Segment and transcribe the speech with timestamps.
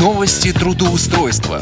[0.00, 1.60] Новости трудоустройства.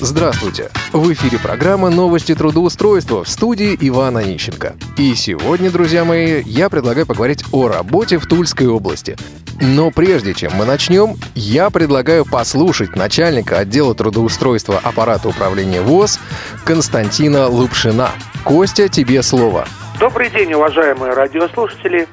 [0.00, 0.70] Здравствуйте!
[0.90, 4.74] В эфире программа «Новости трудоустройства» в студии Ивана Нищенко.
[4.96, 9.18] И сегодня, друзья мои, я предлагаю поговорить о работе в Тульской области.
[9.60, 16.18] Но прежде чем мы начнем, я предлагаю послушать начальника отдела трудоустройства аппарата управления ВОЗ
[16.64, 18.12] Константина Лупшина.
[18.44, 19.66] Костя, тебе слово.
[19.98, 22.08] Добрый день, уважаемые радиослушатели.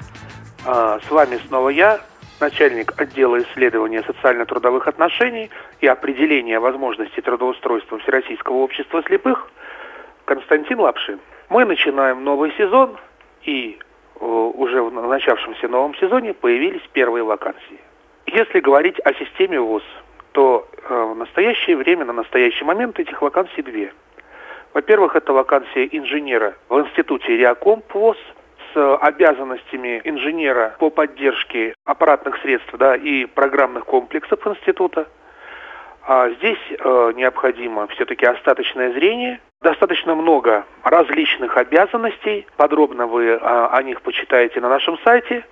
[0.65, 2.01] А, с вами снова я,
[2.39, 5.49] начальник отдела исследования социально-трудовых отношений
[5.81, 9.49] и определения возможностей трудоустройства Всероссийского общества слепых
[10.25, 11.19] Константин Лапшин.
[11.49, 12.97] Мы начинаем новый сезон,
[13.43, 13.79] и
[14.19, 17.79] э, уже в начавшемся новом сезоне появились первые вакансии.
[18.25, 19.83] Если говорить о системе ВУЗ,
[20.33, 23.93] то э, в настоящее время, на настоящий момент этих вакансий две.
[24.73, 28.17] Во-первых, это вакансия инженера в институте Реакомп ВОЗ–
[28.77, 35.07] с обязанностями инженера по поддержке аппаратных средств да, и программных комплексов института.
[36.05, 39.41] А здесь э, необходимо все-таки остаточное зрение.
[39.61, 42.45] Достаточно много различных обязанностей.
[42.55, 45.43] Подробно вы э, о них почитаете на нашем сайте.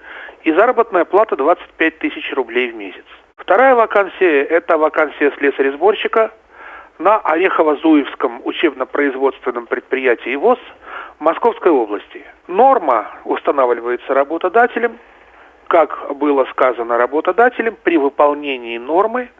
[0.43, 3.05] И заработная плата 25 тысяч рублей в месяц.
[3.37, 6.31] Вторая вакансия– это вакансия слесаря-сборщика
[6.99, 10.59] на Орехово-Зуевском учебно-производственном предприятии ВОЗ–
[11.25, 12.23] Московской области.
[12.47, 14.99] Норма устанавливается работодателем,
[15.67, 19.31] как было сказано работодателем, при выполнении нормы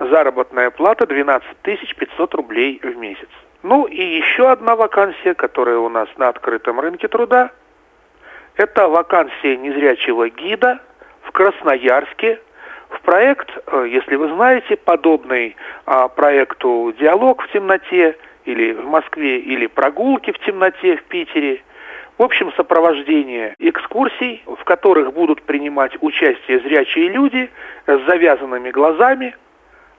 [0.00, 3.28] заработная плата 12 500 рублей в месяц.
[3.62, 7.52] Ну и еще одна вакансия, которая у нас на открытом рынке труда,
[8.56, 10.80] это вакансия незрячего гида
[11.22, 12.40] в Красноярске
[12.88, 15.54] в проект, э, если вы знаете, подобный
[15.86, 18.16] а, проекту «Диалог в темноте»,
[18.48, 21.62] или в Москве, или прогулки в темноте в Питере.
[22.16, 27.50] В общем, сопровождение экскурсий, в которых будут принимать участие зрячие люди
[27.86, 29.36] с завязанными глазами.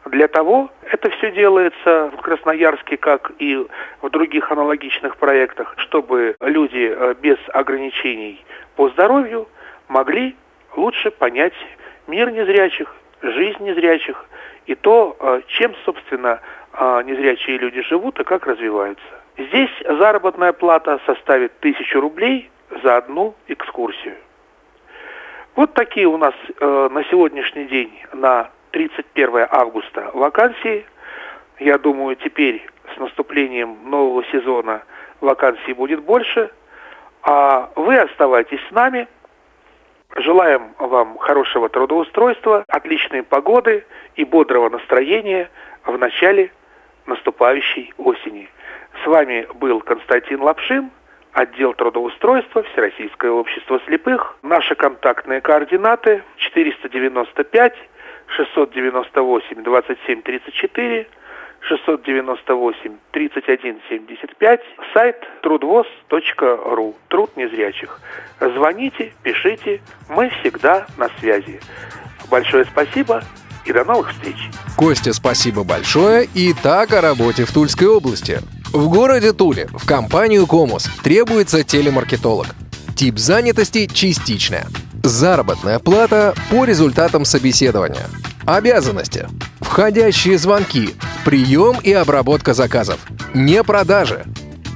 [0.05, 3.66] Для того это все делается в Красноярске, как и
[4.02, 8.43] в других аналогичных проектах, чтобы люди э, без ограничений
[8.76, 9.48] по здоровью
[9.88, 10.36] могли
[10.76, 11.54] лучше понять
[12.08, 14.26] мир незрячих, жизнь незрячих
[14.65, 16.42] и то, э, чем, собственно,
[16.73, 19.03] незрячие люди живут и как развиваются.
[19.37, 22.49] Здесь заработная плата составит тысячу рублей
[22.83, 24.15] за одну экскурсию.
[25.55, 30.85] Вот такие у нас э, на сегодняшний день, на 31 августа вакансии.
[31.59, 32.65] Я думаю, теперь
[32.95, 34.83] с наступлением нового сезона
[35.21, 36.52] вакансий будет больше.
[37.23, 39.08] А вы оставайтесь с нами.
[40.15, 43.85] Желаем вам хорошего трудоустройства, отличной погоды
[44.15, 45.49] и бодрого настроения
[45.85, 46.52] в начале
[47.05, 48.49] наступающей осени.
[49.04, 50.92] С вами был Константин Лапшин,
[51.33, 54.37] отдел трудоустройства, Всероссийское общество слепых.
[54.42, 57.76] Наши контактные координаты 495
[58.36, 61.08] 698 27 34
[61.61, 64.61] 698 31 75,
[64.93, 67.99] сайт трудвоз.ру, труд незрячих.
[68.39, 71.59] Звоните, пишите, мы всегда на связи.
[72.30, 73.21] Большое спасибо
[73.65, 74.37] и до новых встреч.
[74.75, 76.27] Костя, спасибо большое.
[76.33, 78.42] И так о работе в Тульской области.
[78.71, 82.47] В городе Туле в компанию «Комус» требуется телемаркетолог.
[82.95, 84.67] Тип занятости частичная.
[85.03, 88.08] Заработная плата по результатам собеседования.
[88.45, 89.27] Обязанности.
[89.61, 90.95] Входящие звонки.
[91.26, 92.99] Прием и обработка заказов.
[93.33, 94.26] Не продажи.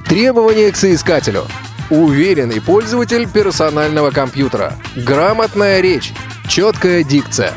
[0.08, 1.44] Требования к соискателю.
[1.90, 4.74] Уверенный пользователь персонального компьютера.
[4.96, 6.12] Грамотная речь.
[6.48, 7.52] Четкая дикция.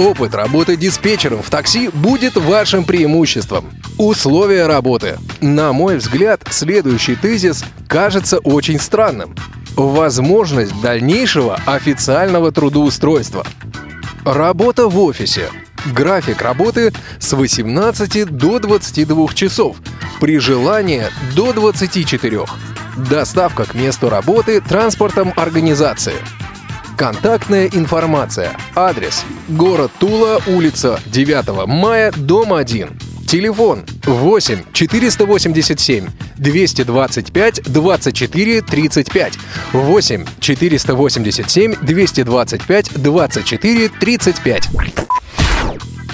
[0.00, 3.66] Опыт работы диспетчером в такси будет вашим преимуществом.
[3.98, 5.18] Условия работы.
[5.42, 9.34] На мой взгляд, следующий тезис кажется очень странным.
[9.76, 13.44] Возможность дальнейшего официального трудоустройства.
[14.24, 15.50] Работа в офисе.
[15.92, 19.76] График работы с 18 до 22 часов.
[20.18, 22.46] При желании до 24.
[22.96, 26.16] Доставка к месту работы транспортом организации.
[27.00, 28.54] Контактная информация.
[28.76, 29.24] Адрес.
[29.48, 32.90] Город Тула, улица 9 мая, дом 1.
[33.26, 39.32] Телефон 8 487 225 24 35
[39.72, 44.68] 8 487 225 24 35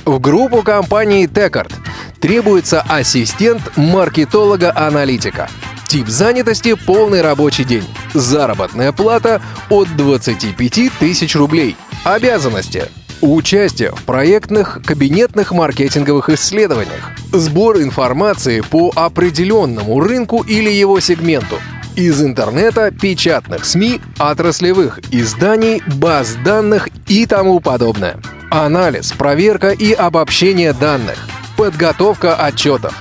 [0.05, 1.73] В группу компании Текард
[2.21, 5.51] требуется ассистент маркетолога-аналитика–
[5.89, 7.87] Тип занятости– полный рабочий день.
[8.13, 9.41] Заработная плата–
[9.71, 11.77] от 25 тысяч рублей.
[12.05, 12.85] Обязанности–
[13.23, 17.13] Участие в проектных кабинетных маркетинговых исследованиях.
[17.33, 21.57] Сбор информации по определенному рынку или его сегменту.
[21.97, 28.19] Из интернета, печатных СМИ, отраслевых изданий, баз данных и тому подобное.
[28.51, 31.27] Анализ, проверка и обобщение данных.
[31.57, 32.95] Подготовка отчетов.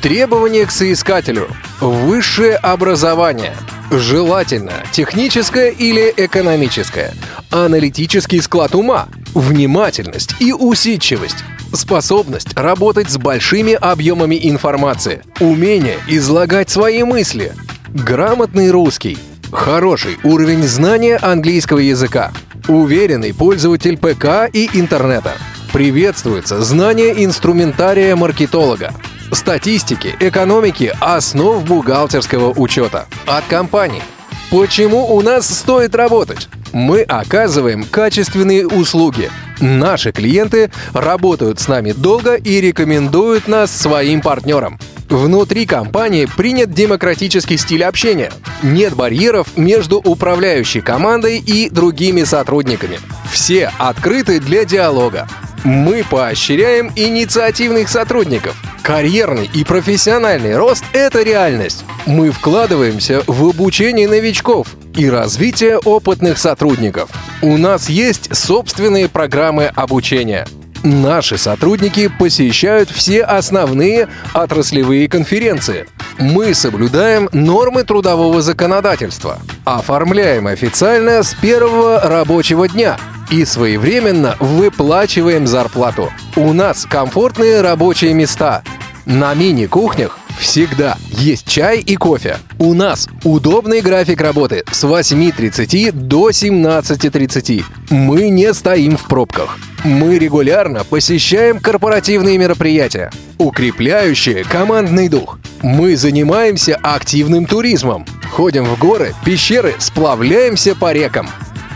[0.00, 1.48] Требования к соискателю.
[1.80, 3.54] Высшее образование.
[3.92, 7.14] Желательно техническое или экономическое.
[7.52, 9.06] Аналитический склад ума.
[9.32, 11.44] Внимательность и усидчивость.
[11.72, 15.22] Способность работать с большими объемами информации.
[15.38, 17.52] Умение излагать свои мысли.
[17.94, 19.16] Грамотный русский.
[19.52, 22.32] Хороший уровень знания английского языка.
[22.66, 25.34] Уверенный пользователь ПК и интернета.
[25.72, 28.92] Приветствуется знание инструментария маркетолога.
[29.32, 33.06] Статистики, экономики, основ бухгалтерского учета.
[33.26, 34.02] От компании.
[34.50, 36.48] Почему у нас стоит работать?
[36.72, 39.30] Мы оказываем качественные услуги.
[39.60, 44.78] Наши клиенты работают с нами долго и рекомендуют нас своим партнерам.
[45.08, 48.30] Внутри компании принят демократический стиль общения.
[48.62, 52.98] Нет барьеров между управляющей командой и другими сотрудниками.
[53.32, 55.26] Все открыты для диалога.
[55.64, 58.56] Мы поощряем инициативных сотрудников.
[58.82, 61.84] Карьерный и профессиональный рост– это реальность.
[62.06, 67.10] Мы вкладываемся в обучение новичков и развитие опытных сотрудников.
[67.42, 70.46] У нас есть собственные программы обучения–
[70.82, 75.88] Наши сотрудники посещают все основные отраслевые конференции.
[76.18, 79.38] Мы соблюдаем нормы трудового законодательства.
[79.64, 82.96] Оформляем официально с первого рабочего дня
[83.30, 86.12] и своевременно выплачиваем зарплату.
[86.36, 88.62] У нас комфортные рабочие места.
[89.04, 92.38] На мини-кухнях всегда есть чай и кофе.
[92.58, 97.64] У нас удобный график работы с 8.30 до 17.30.
[97.90, 99.58] Мы не стоим в пробках.
[99.84, 105.38] Мы регулярно посещаем корпоративные мероприятия, укрепляющие командный дух.
[105.62, 111.28] Мы занимаемся активным туризмом, ходим в горы, пещеры, сплавляемся по рекам.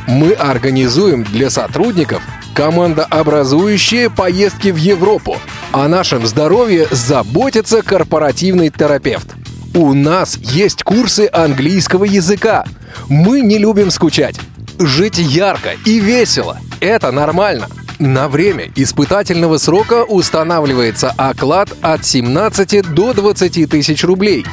[0.07, 2.23] Мы организуем для сотрудников
[2.55, 5.39] командообразующие поездки в Европу.
[5.73, 9.29] О нашем здоровье заботится корпоративный терапевт.
[9.75, 12.67] У нас есть курсы английского языка.
[13.09, 14.39] Мы не любим скучать.
[14.79, 17.69] Жить ярко и весело– это нормально–
[18.03, 24.45] на время испытательного срока устанавливается оклад от 17 до 20 тысяч рублей.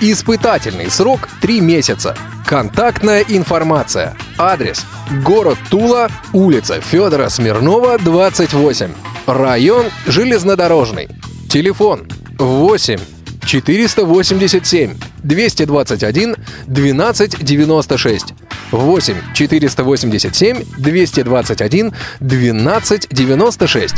[0.00, 2.16] Испытательный срок 3 месяца.
[2.44, 4.16] Контактная информация.
[4.38, 4.84] Адрес.
[5.24, 8.92] Город Тула, улица Федора Смирнова, 28.
[9.26, 11.08] Район Железнодорожный.
[11.50, 12.06] Телефон
[12.38, 12.98] 8
[13.44, 14.94] 487
[15.24, 16.36] 221
[16.66, 18.34] 1296.
[18.70, 23.94] 8 487 221 1296.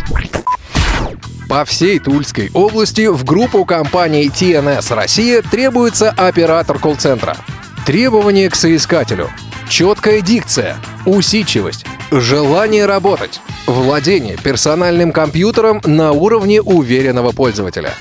[1.49, 7.37] По всей Тульской области в группу компаний TNS Россия требуется оператор колл-центра.
[7.85, 9.29] Требования к соискателю.
[9.70, 10.76] Четкая дикция,
[11.06, 17.94] усидчивость, желание работать, владение персональным компьютером на уровне уверенного пользователя.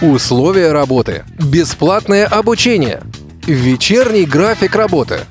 [0.00, 1.24] Условия работы.
[1.38, 3.02] Бесплатное обучение.
[3.46, 5.20] Вечерний график работы–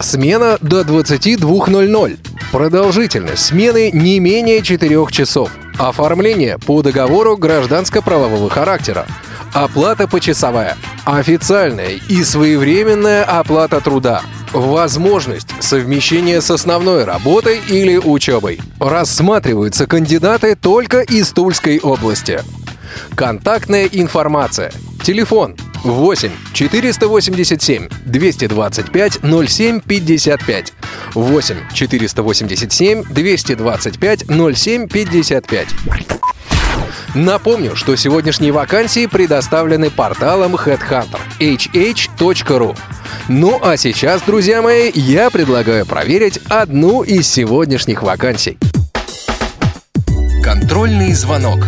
[0.00, 2.18] Смена до 22.00.
[2.52, 5.50] Продолжительность смены не менее 4 часов.
[5.78, 9.06] Оформление по договору гражданско-правового характера.
[9.52, 10.76] Оплата почасовая.
[11.04, 14.22] Официальная и своевременная оплата труда.
[14.56, 18.58] Возможность совмещения с основной работой или учебой.
[18.80, 22.40] Рассматриваются кандидаты только из Тульской области.
[23.14, 24.72] Контактная информация.
[25.04, 30.72] Телефон 8 487 225 07 55
[31.12, 34.24] 8 487 225
[34.56, 35.68] 07 55
[37.14, 42.76] Напомню, что сегодняшние вакансии предоставлены порталом Headhunter hh.ru.
[43.28, 48.58] Ну а сейчас, друзья мои, я предлагаю проверить одну из сегодняшних вакансий.
[50.42, 51.58] Контрольный звонок.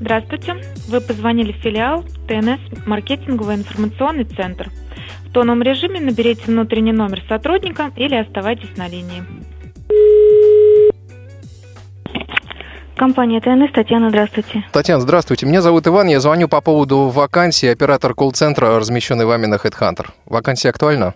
[0.00, 0.54] Здравствуйте.
[0.88, 4.70] Вы позвонили в филиал ТНС «Маркетинговый информационный центр».
[5.24, 9.24] В тоновом режиме наберите внутренний номер сотрудника или оставайтесь на линии.
[12.96, 14.64] Компания ТНС, Татьяна, здравствуйте.
[14.72, 15.46] Татьяна, здравствуйте.
[15.46, 20.06] Меня зовут Иван, я звоню по поводу вакансии оператор колл-центра, размещенной вами на HeadHunter.
[20.26, 21.14] Вакансия актуальна?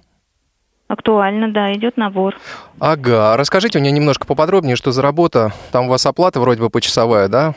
[0.88, 2.34] Актуально, да, идет набор.
[2.80, 5.52] Ага, расскажите мне немножко поподробнее, что за работа.
[5.70, 7.54] Там у вас оплата вроде бы почасовая, да?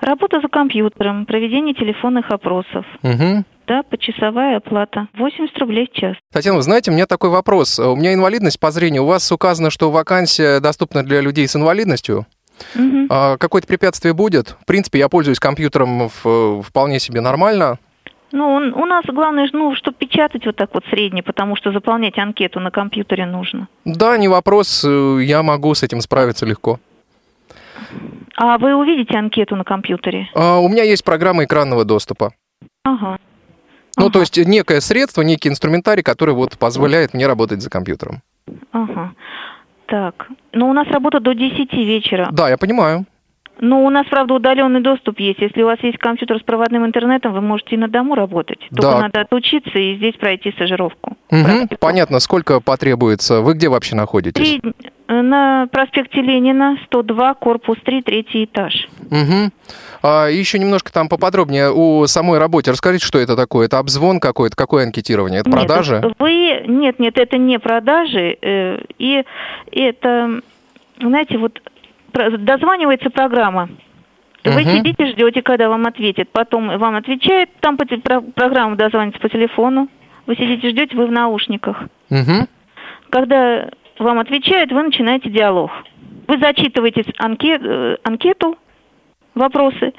[0.00, 2.84] Работа за компьютером, проведение телефонных опросов.
[3.04, 3.44] Угу.
[3.68, 5.06] Да, почасовая оплата.
[5.16, 6.16] 80 рублей в час.
[6.32, 7.78] Татьяна, вы знаете, у меня такой вопрос.
[7.78, 9.04] У меня инвалидность по зрению.
[9.04, 12.26] У вас указано, что вакансия доступна для людей с инвалидностью.
[13.10, 14.56] А какое-то препятствие будет?
[14.60, 17.78] В принципе, я пользуюсь компьютером в- вполне себе нормально.
[18.34, 22.16] Ну, он- у нас главное, ну, чтобы печатать вот так вот средне, потому что заполнять
[22.18, 23.68] анкету на компьютере нужно.
[23.84, 26.80] Да, не вопрос, э, я могу с этим справиться легко.
[28.36, 30.28] А вы увидите анкету на компьютере?
[30.34, 32.32] А, У меня есть программа экранного доступа.
[32.84, 33.18] Ага.
[33.98, 34.12] Ну, Ага.
[34.14, 38.22] то есть некое средство, некий инструментарий, который вот позволяет мне работать за компьютером.
[38.72, 39.12] Ага.
[39.92, 40.28] Так.
[40.54, 42.30] Ну, у нас работа до 10 вечера.
[42.32, 43.04] Да, я понимаю.
[43.60, 45.38] Ну, у нас, правда, удаленный доступ есть.
[45.38, 48.58] Если у вас есть компьютер с проводным интернетом, вы можете и на дому работать.
[48.70, 49.00] Только Да.
[49.02, 51.18] надо отучиться и здесь пройти стажировку.
[51.28, 51.76] Практику.
[51.78, 53.42] понятно, сколько потребуется.
[53.42, 54.60] Вы где вообще находитесь?
[54.60, 54.72] Три,
[55.20, 58.88] на проспекте Ленина, 102, корпус 3, третий этаж.
[59.10, 59.52] Мгм.
[60.02, 62.70] А, еще немножко там поподробнее о самой работе.
[62.70, 63.66] Расскажите, что это такое?
[63.66, 64.56] Это обзвон какой-то?
[64.56, 65.40] Какое анкетирование?
[65.40, 66.02] Это Нет, продажи?
[66.18, 69.24] Вы нет, нет, это не продажи, э, и
[69.70, 70.40] это,
[71.00, 71.60] знаете, вот
[72.12, 73.68] дозванивается программа.
[74.44, 74.70] Вы Мгм.
[74.78, 76.28] сидите, ждете, когда вам ответят.
[76.30, 77.84] Потом вам отвечают, там по
[78.34, 79.88] программа дозвонится по телефону.
[80.26, 81.84] Вы сидите, ждете, вы в наушниках.
[82.10, 82.48] Мгм.
[83.10, 83.68] Когда
[84.02, 85.70] вам отвечают, вы начинаете диалог.
[86.28, 88.56] Вы зачитываете анке- э, анкету,
[89.34, 89.92] вопросы,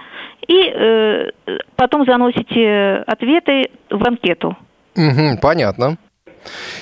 [0.47, 1.29] и э,
[1.75, 4.55] потом заносите ответы в анкету.
[4.95, 5.97] Мгм, понятно.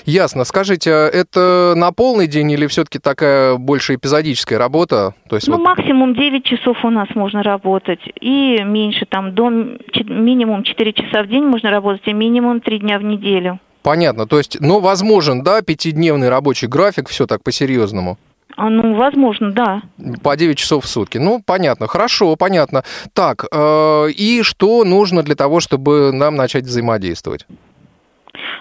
[0.06, 0.44] Ясно.
[0.44, 5.14] Скажите, а это на полный день или все-таки такая больше эпизодическая работа?
[5.30, 9.50] То есть Ну, вот- максимум 9 часов у нас можно работать, и меньше, там, до
[9.50, 13.60] минимум 4 часа в день можно работать, и минимум 3 дня в неделю.
[13.84, 14.28] Понятно.
[14.28, 18.18] То есть, но возможен, да, пятидневный рабочий график, все так по-серьезному.
[18.58, 19.82] А, ну, возможно, да.
[20.24, 21.18] По 9 часов в сутки.
[21.18, 22.84] Ну, понятно, хорошо, понятно.
[23.14, 27.48] Так, э, и что нужно для того, чтобы нам начать взаимодействовать?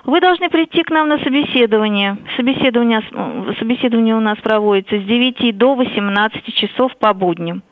[0.04, 2.16] Вы должны прийти к нам на собеседование.
[2.36, 7.62] Собеседование, м, собеседование у нас проводится с 9 до 18 часов по будням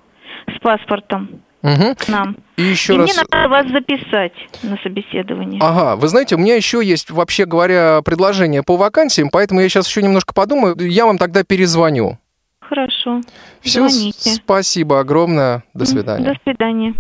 [0.55, 2.37] с паспортом К нам.
[2.57, 3.11] И еще и раз...
[3.11, 5.61] мне надо вас записать на собеседование.
[5.63, 9.89] Ага, вы знаете, у меня еще есть, вообще говоря, предложение по вакансиям, поэтому я сейчас
[9.89, 12.19] еще немножко подумаю, я вам тогда перезвоню.
[12.61, 13.23] Хорошо.
[13.61, 14.31] Все, Звоните.
[14.35, 16.33] спасибо огромное, до свидания.
[16.33, 16.95] До свидания.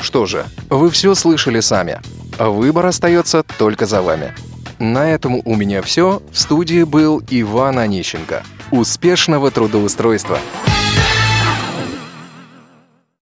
[0.00, 2.00] Что же, вы все слышали сами.
[2.38, 4.32] Выбор остается только за вами.
[4.78, 6.22] На этом у меня все.
[6.32, 8.42] В студии был Иван Онищенко.
[8.72, 10.38] Успешного трудоустройства!